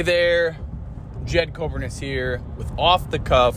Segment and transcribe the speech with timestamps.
[0.00, 0.56] Hey there,
[1.26, 3.54] Jed Coburn is here with Off the Cuff,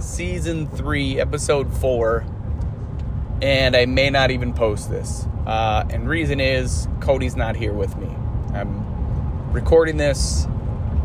[0.00, 2.26] Season 3, Episode 4.
[3.40, 5.28] And I may not even post this.
[5.46, 8.08] Uh, and reason is Cody's not here with me.
[8.52, 10.48] I'm recording this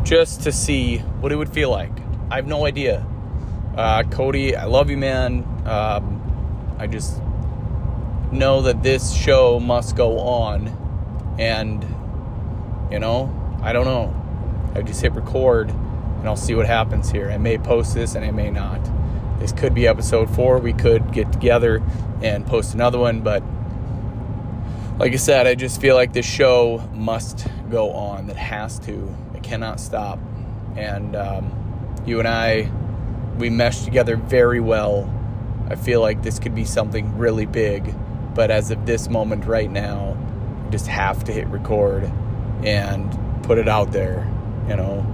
[0.02, 1.94] just to see what it would feel like.
[2.32, 3.06] I have no idea.
[3.78, 5.44] Uh, Cody, I love you, man.
[5.68, 7.22] Um, I just
[8.32, 11.36] know that this show must go on.
[11.38, 11.84] And,
[12.92, 14.19] you know, I don't know.
[14.76, 17.32] I just hit record and I'll see what happens here.
[17.32, 18.80] I may post this and I may not.
[19.40, 20.60] This could be episode four.
[20.60, 21.82] We could get together
[22.22, 23.42] and post another one, but
[25.00, 28.28] like I said, I just feel like this show must go on.
[28.28, 29.16] That has to.
[29.34, 30.20] It cannot stop.
[30.76, 32.70] And um, you and I,
[33.38, 35.10] we mesh together very well.
[35.70, 37.96] I feel like this could be something really big,
[38.36, 40.18] but as of this moment right now,
[40.70, 42.12] just have to hit record
[42.64, 44.30] and put it out there
[44.68, 45.06] you know,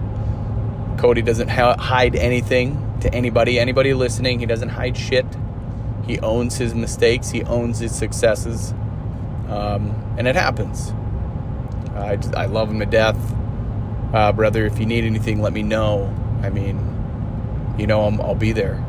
[0.98, 3.60] Cody doesn't ha- hide anything to anybody.
[3.60, 5.26] Anybody listening, he doesn't hide shit.
[6.08, 7.30] He owns his mistakes.
[7.30, 8.72] He owns his successes,
[9.50, 10.94] um, and it happens.
[11.96, 13.18] I just, I love him to death,
[14.14, 14.66] uh, brother.
[14.66, 16.14] If you need anything, let me know.
[16.42, 16.78] I mean,
[17.78, 18.84] you know, i I'll be there.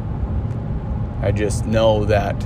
[1.23, 2.39] I just know that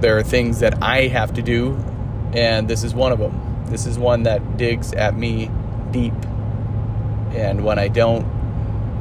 [0.00, 1.76] there are things that I have to do,
[2.32, 3.64] and this is one of them.
[3.66, 5.50] This is one that digs at me
[5.92, 6.14] deep.
[7.34, 8.26] And when I don't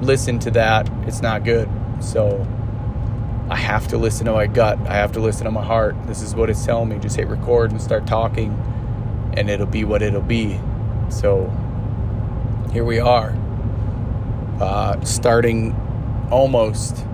[0.02, 1.70] listen to that, it's not good.
[2.00, 2.45] So
[3.50, 4.80] I have to listen to my gut.
[4.88, 5.95] I have to listen to my heart.
[6.08, 7.00] This is what it's telling me.
[7.00, 8.52] Just hit record and start talking,
[9.34, 10.59] and it'll be what it'll be.
[11.09, 11.52] So
[12.72, 13.36] here we are,
[14.62, 15.75] uh, starting
[16.31, 17.06] almost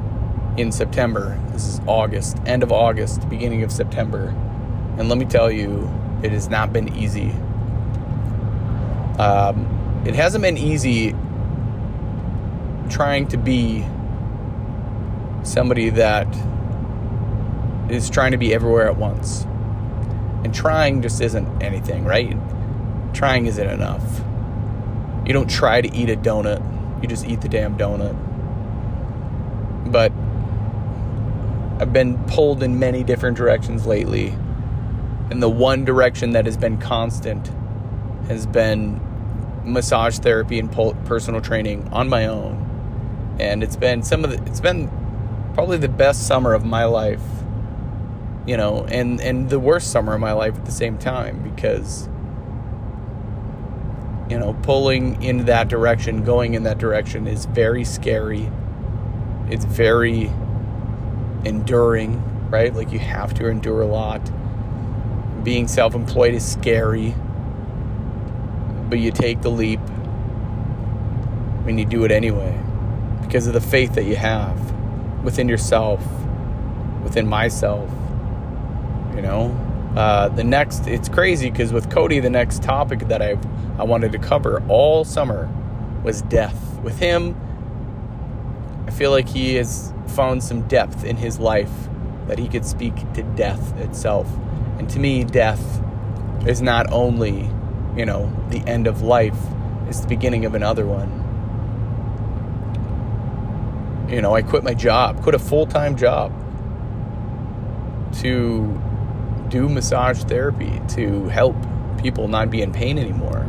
[0.58, 1.40] in September.
[1.52, 4.28] This is August, end of August, beginning of September.
[4.98, 5.90] And let me tell you,
[6.22, 7.34] it has not been easy.
[9.18, 11.16] Um, it hasn't been easy
[12.90, 13.86] trying to be
[15.44, 16.28] somebody that
[17.90, 19.44] is trying to be everywhere at once.
[20.44, 22.38] And trying just isn't anything, right?
[23.14, 24.22] Trying isn't enough.
[25.26, 26.62] You don't try to eat a donut,
[27.02, 28.16] you just eat the damn donut.
[29.92, 30.12] But
[31.82, 34.30] I've been pulled in many different directions lately.
[35.30, 37.52] And the one direction that has been constant
[38.28, 39.02] has been
[39.68, 44.60] massage therapy and personal training on my own, and it's been some of the, it's
[44.62, 44.90] been
[45.54, 47.22] probably the best summer of my life,
[48.46, 52.08] you know, and and the worst summer of my life at the same time because
[54.30, 58.50] you know pulling in that direction, going in that direction is very scary.
[59.50, 60.32] It's very
[61.46, 62.74] enduring, right?
[62.74, 64.22] Like you have to endure a lot.
[65.44, 67.14] Being self-employed is scary
[68.90, 69.80] but you take the leap
[71.68, 72.58] and you do it anyway
[73.22, 74.58] because of the faith that you have
[75.24, 76.02] within yourself,
[77.04, 77.90] within myself.
[79.16, 83.38] You know, uh, the next it's crazy because with Cody, the next topic that I
[83.78, 85.50] I wanted to cover all summer
[86.04, 86.80] was death.
[86.82, 87.36] With him,
[88.88, 91.72] I feel like he has found some depth in his life
[92.28, 94.28] that he could speak to death itself.
[94.80, 95.82] And to me, death
[96.46, 97.50] is not only
[97.96, 99.38] you know, the end of life
[99.90, 101.24] is the beginning of another one.
[104.10, 106.32] You know, I quit my job, quit a full time job
[108.22, 108.82] to
[109.50, 111.56] do massage therapy, to help
[112.02, 113.46] people not be in pain anymore.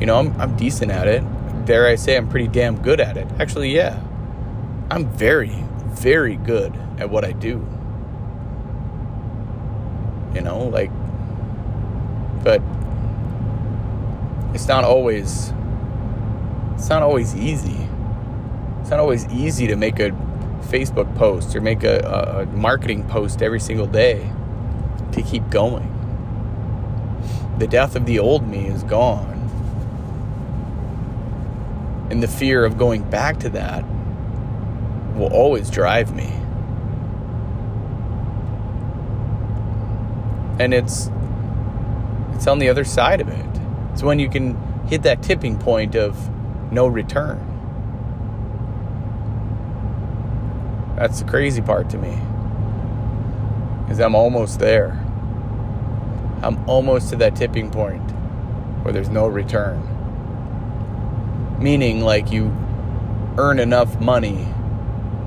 [0.00, 1.22] You know, I'm, I'm decent at it.
[1.66, 3.28] Dare I say I'm pretty damn good at it?
[3.38, 4.02] Actually, yeah.
[4.90, 7.64] I'm very, very good at what I do.
[10.34, 10.90] You know, like,
[12.42, 12.62] but
[14.54, 15.52] it's not always
[16.80, 17.86] it's not always easy.
[18.80, 20.12] It's not always easy to make a
[20.62, 24.32] Facebook post or make a, a, marketing post every single day
[25.12, 25.86] to keep going.
[27.58, 29.36] The death of the old me is gone.
[32.10, 33.84] And the fear of going back to that
[35.14, 36.32] will always drive me.
[40.58, 41.10] And it's
[42.32, 43.49] it's on the other side of it.
[44.00, 44.56] It's when you can
[44.86, 46.16] hit that tipping point of
[46.72, 47.38] no return.
[50.96, 52.18] That's the crazy part to me.
[53.90, 54.92] Is I'm almost there.
[56.42, 58.10] I'm almost to that tipping point
[58.84, 59.78] where there's no return.
[61.60, 62.56] Meaning like you
[63.36, 64.48] earn enough money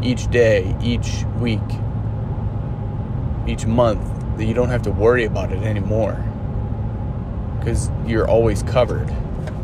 [0.01, 1.61] each day, each week,
[3.45, 4.01] each month
[4.37, 6.32] that you don't have to worry about it anymore
[7.63, 9.09] because you're always covered.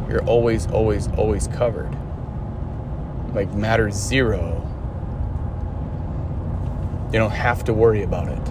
[0.07, 1.93] you're always, always, always covered.
[3.33, 4.65] Like matter zero.
[7.11, 8.47] You don't have to worry about it.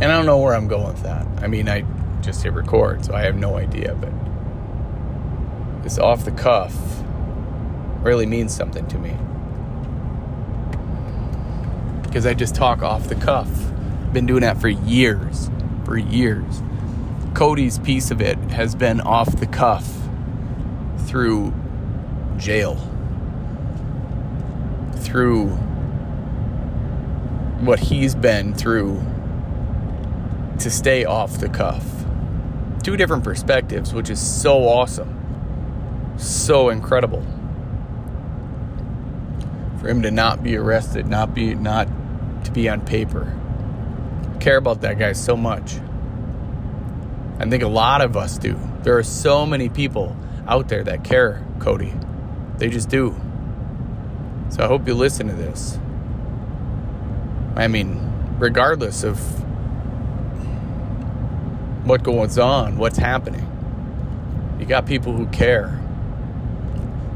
[0.00, 1.26] And I don't know where I'm going with that.
[1.42, 1.84] I mean, I
[2.20, 4.12] just hit record, so I have no idea, but
[5.82, 6.76] this off the cuff
[8.02, 9.16] really means something to me.
[12.02, 13.48] Because I just talk off the cuff.
[14.14, 15.50] Been doing that for years.
[15.84, 16.62] For years.
[17.34, 19.92] Cody's piece of it has been off the cuff
[20.98, 21.52] through
[22.36, 22.76] jail,
[24.98, 25.48] through
[27.58, 29.02] what he's been through
[30.60, 31.84] to stay off the cuff.
[32.84, 37.26] Two different perspectives, which is so awesome, so incredible.
[39.80, 41.88] For him to not be arrested, not be not
[42.44, 43.32] to be on paper.
[44.44, 45.76] Care about that guy so much.
[47.38, 48.60] I think a lot of us do.
[48.82, 50.14] There are so many people
[50.46, 51.94] out there that care, Cody.
[52.58, 53.18] They just do.
[54.50, 55.78] So I hope you listen to this.
[57.56, 57.98] I mean,
[58.38, 59.18] regardless of
[61.86, 63.50] what goes on, what's happening,
[64.60, 65.68] you got people who care.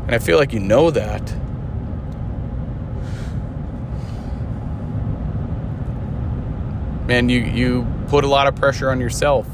[0.06, 1.30] And I feel like you know that.
[7.08, 9.46] And you, you put a lot of pressure on yourself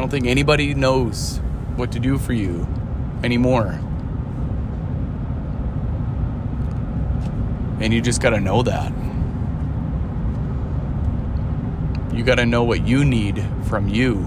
[0.00, 1.42] I don't think anybody knows
[1.76, 2.66] what to do for you
[3.22, 3.78] anymore.
[7.80, 8.92] And you just got to know that.
[12.14, 14.26] You got to know what you need from you.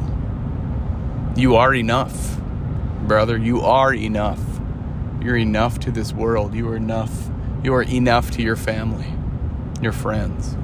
[1.36, 2.40] You are enough,
[3.08, 3.36] brother.
[3.36, 4.40] You are enough.
[5.24, 6.54] You're enough to this world.
[6.54, 7.32] You are enough.
[7.64, 9.12] You are enough to your family,
[9.84, 10.56] your friends.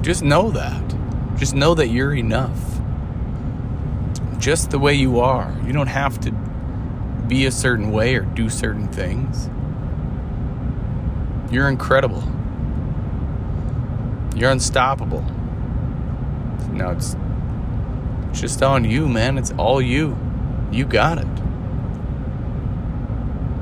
[0.00, 0.94] Just know that.
[1.36, 2.80] Just know that you're enough.
[4.38, 5.54] Just the way you are.
[5.66, 6.32] You don't have to
[7.28, 9.50] be a certain way or do certain things.
[11.52, 12.22] You're incredible.
[14.34, 15.22] You're unstoppable.
[16.72, 17.16] Now it's
[18.32, 19.36] just on you, man.
[19.36, 20.16] It's all you.
[20.70, 21.26] You got it.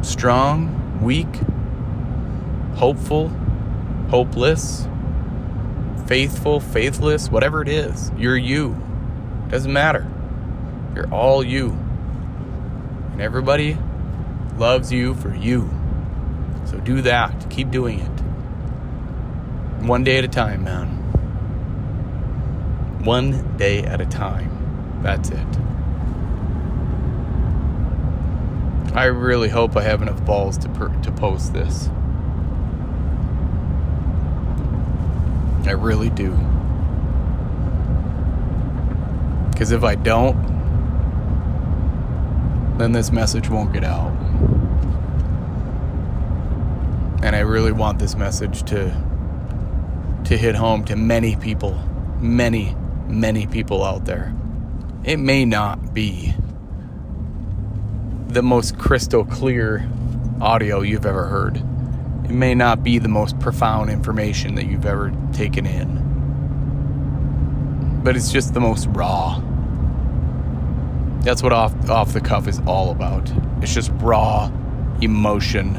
[0.04, 1.26] Strong, weak,
[2.76, 3.28] hopeful,
[4.10, 4.86] hopeless
[6.06, 8.80] faithful, faithless, whatever it is, you're you.
[9.48, 10.06] Doesn't matter.
[10.94, 11.70] You're all you.
[13.12, 13.76] And everybody
[14.56, 15.70] loves you for you.
[16.66, 17.50] So do that.
[17.50, 18.20] Keep doing it.
[19.84, 20.88] One day at a time, man.
[23.04, 25.00] One day at a time.
[25.02, 25.46] That's it.
[28.94, 31.90] I really hope I have enough balls to, per- to post this.
[35.68, 36.32] I really do.
[39.50, 40.36] Because if I don't,
[42.78, 44.12] then this message won't get out.
[47.22, 48.94] And I really want this message to
[50.24, 51.72] to hit home to many people,
[52.18, 52.74] many,
[53.06, 54.34] many people out there.
[55.04, 56.34] It may not be
[58.26, 59.88] the most crystal clear
[60.40, 61.62] audio you've ever heard.
[62.26, 66.02] It may not be the most profound information that you've ever taken in,
[68.02, 69.40] but it's just the most raw.
[71.20, 73.30] That's what off, off the cuff is all about.
[73.62, 74.50] It's just raw
[75.00, 75.76] emotion,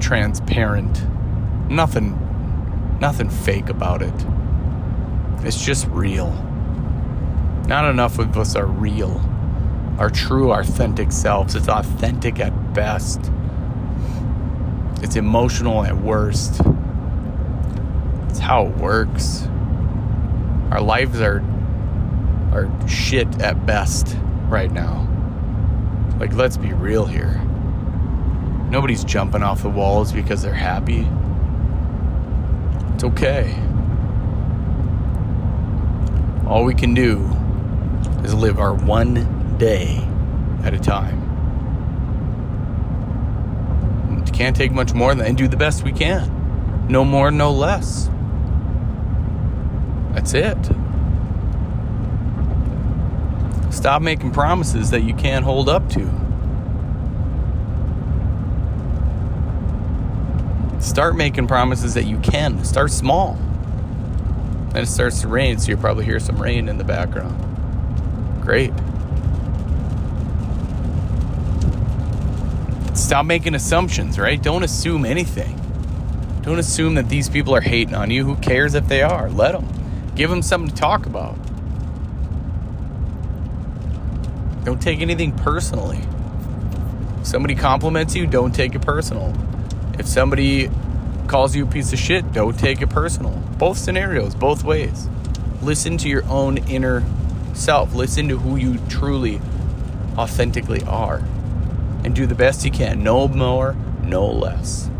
[0.00, 1.04] transparent,
[1.68, 2.18] nothing,
[2.98, 4.14] nothing fake about it.
[5.44, 6.32] It's just real.
[7.66, 9.20] Not enough of us are real,
[9.98, 11.54] our true, authentic selves.
[11.54, 13.30] It's authentic at best.
[15.02, 16.60] It's emotional at worst.
[18.28, 19.46] It's how it works.
[20.70, 21.42] Our lives are
[22.52, 24.16] are shit at best
[24.48, 25.08] right now.
[26.20, 27.42] Like let's be real here.
[28.70, 31.06] Nobody's jumping off the walls because they're happy.
[32.94, 33.54] It's okay.
[36.46, 37.18] All we can do
[38.22, 39.98] is live our one day
[40.62, 41.21] at a time.
[44.42, 46.88] Can't take much more than and do the best we can.
[46.88, 48.10] No more, no less.
[50.14, 50.58] That's it.
[53.72, 56.00] Stop making promises that you can't hold up to.
[60.80, 62.64] Start making promises that you can.
[62.64, 63.36] Start small.
[64.74, 67.38] And it starts to rain, so you'll probably hear some rain in the background.
[68.42, 68.72] Great.
[73.12, 74.42] Stop making assumptions, right?
[74.42, 75.54] Don't assume anything.
[76.40, 78.24] Don't assume that these people are hating on you.
[78.24, 79.28] Who cares if they are?
[79.28, 79.68] Let them.
[80.14, 81.36] Give them something to talk about.
[84.64, 86.00] Don't take anything personally.
[87.20, 89.34] If somebody compliments you, don't take it personal.
[89.98, 90.70] If somebody
[91.26, 93.32] calls you a piece of shit, don't take it personal.
[93.58, 95.06] Both scenarios, both ways.
[95.60, 97.04] Listen to your own inner
[97.52, 97.92] self.
[97.92, 99.38] Listen to who you truly,
[100.16, 101.22] authentically are.
[102.04, 103.02] And do the best you can.
[103.02, 104.90] No more, no less.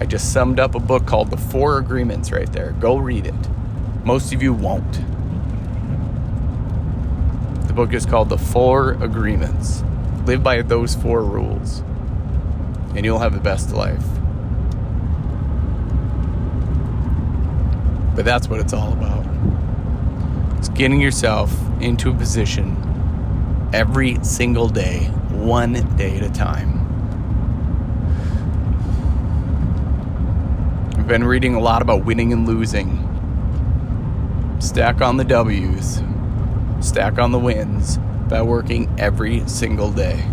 [0.00, 2.72] I just summed up a book called The Four Agreements right there.
[2.72, 3.34] Go read it.
[4.04, 4.92] Most of you won't.
[7.66, 9.84] The book is called The Four Agreements.
[10.26, 11.80] Live by those four rules,
[12.96, 14.04] and you'll have the best life.
[18.16, 19.24] But that's what it's all about.
[20.58, 22.76] It's getting yourself into a position
[23.72, 26.86] every single day, one day at a time.
[30.96, 33.06] I've been reading a lot about winning and losing.
[34.60, 36.02] Stack on the W's,
[36.80, 40.24] stack on the wins by working every single day.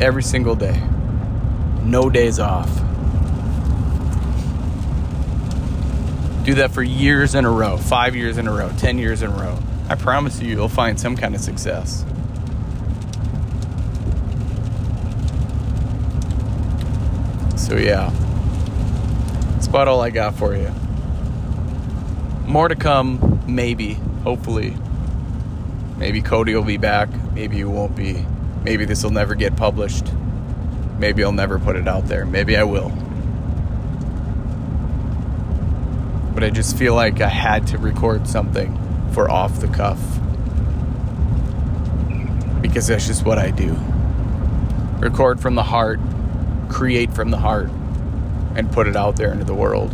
[0.00, 0.82] Every single day.
[1.84, 2.70] No days off.
[6.44, 9.30] Do that for years in a row, five years in a row, 10 years in
[9.30, 9.58] a row.
[9.88, 12.04] I promise you, you'll find some kind of success.
[17.62, 18.10] So, yeah,
[19.52, 20.68] that's about all I got for you.
[22.44, 24.76] More to come, maybe, hopefully.
[25.96, 27.08] Maybe Cody will be back.
[27.34, 28.26] Maybe he won't be.
[28.64, 30.12] Maybe this will never get published.
[30.98, 32.26] Maybe I'll never put it out there.
[32.26, 32.90] Maybe I will.
[36.34, 38.76] But I just feel like I had to record something
[39.12, 40.00] for off the cuff.
[42.60, 43.76] Because that's just what I do.
[44.98, 46.00] Record from the heart,
[46.72, 47.70] create from the heart,
[48.56, 49.92] and put it out there into the world.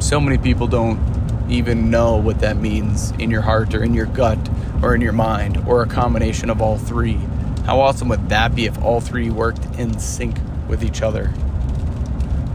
[0.00, 1.00] So many people don't
[1.48, 4.38] even know what that means in your heart or in your gut
[4.82, 7.18] or in your mind or a combination of all three.
[7.66, 10.36] How awesome would that be if all three worked in sync
[10.68, 11.32] with each other?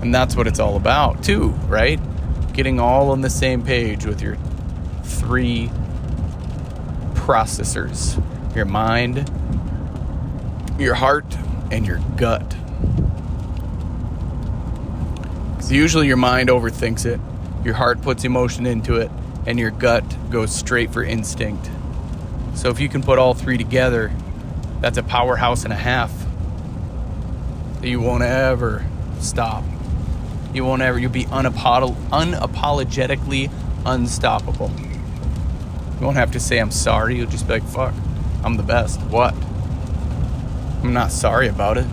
[0.02, 2.00] And that's what it's all about, too, right?
[2.54, 4.38] Getting all on the same page with your
[5.04, 5.70] three
[7.14, 8.22] processors
[8.58, 9.30] your mind,
[10.80, 11.38] your heart,
[11.72, 12.56] and your gut.
[15.56, 17.20] Because usually your mind overthinks it
[17.68, 19.12] your heart puts emotion into it,
[19.46, 21.70] and your gut goes straight for instinct.
[22.56, 24.10] So if you can put all three together,
[24.80, 26.14] that's a powerhouse and a half.
[27.84, 28.86] You won't ever
[29.20, 29.66] stop.
[30.54, 33.52] You won't ever, you'll be unapolo- unapologetically
[33.86, 34.72] unstoppable.
[36.00, 37.18] You won't have to say, I'm sorry.
[37.18, 37.94] You'll just be like, fuck,
[38.46, 39.02] I'm the best.
[39.02, 39.36] What?
[40.84, 41.86] I'm not sorry about it.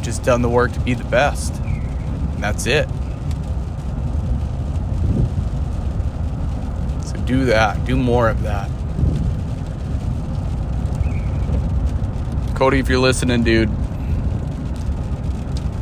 [0.00, 1.54] Just done the work to be the best.
[1.62, 2.88] And that's it.
[7.04, 7.84] So do that.
[7.84, 8.70] Do more of that.
[12.54, 13.68] Cody, if you're listening, dude,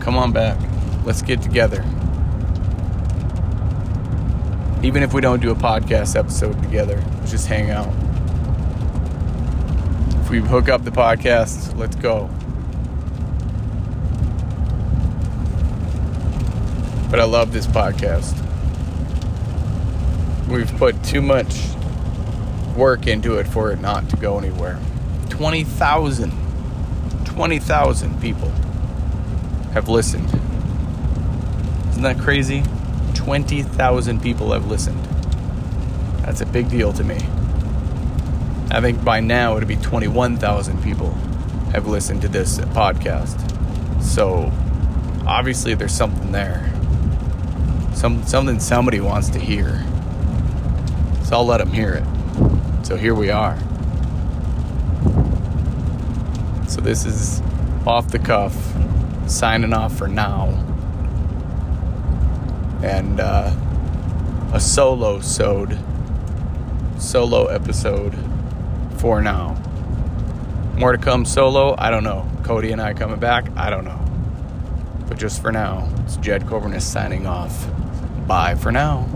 [0.01, 0.59] come on back.
[1.05, 1.85] Let's get together.
[4.83, 8.00] Even if we don't do a podcast episode together, just hang out.
[10.31, 12.31] We hook up the podcast, let's go.
[17.11, 18.41] But I love this podcast
[20.51, 21.55] we've put too much
[22.77, 24.79] work into it for it not to go anywhere.
[25.29, 26.33] 20,000
[27.25, 28.51] 20,000 people
[29.73, 30.29] have listened.
[31.91, 32.65] Isn't that crazy?
[33.15, 35.03] 20,000 people have listened.
[36.25, 37.19] That's a big deal to me.
[38.73, 41.11] I think by now it'd be 21,000 people
[41.73, 43.41] have listened to this podcast.
[44.01, 44.53] So
[45.27, 46.73] obviously there's something there.
[47.95, 49.85] Some something somebody wants to hear.
[51.25, 52.87] So I'll let them hear it.
[52.87, 53.59] So here we are.
[56.69, 57.43] So this is
[57.85, 58.57] off the cuff,
[59.27, 60.49] signing off for now.
[62.85, 63.53] And uh,
[64.53, 65.77] a solo sode,
[66.99, 68.30] solo episode
[69.01, 69.55] for now.
[70.77, 72.31] More to come solo, I don't know.
[72.45, 73.99] Cody and I coming back, I don't know.
[75.09, 77.67] But just for now, it's Jed Coburn is signing off.
[78.27, 79.09] Bye for now.